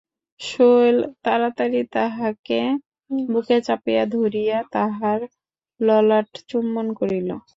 শৈল 0.39 0.97
তাড়াতাড়ি 1.23 1.81
তাহাকে 1.95 2.59
বুকে 3.27 3.57
চাপিয়া 3.67 4.03
ধরিয়া 4.15 4.57
তাহার 4.73 5.19
ললাট 5.79 6.29
চুম্বন 6.49 6.87
করিল। 6.99 7.29